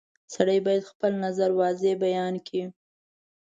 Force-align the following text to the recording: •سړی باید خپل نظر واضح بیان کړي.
•سړی 0.35 0.59
باید 0.65 0.89
خپل 0.91 1.11
نظر 1.25 1.49
واضح 1.59 1.93
بیان 2.05 2.33
کړي. 2.47 2.63